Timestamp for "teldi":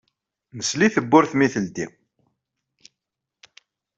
1.53-1.85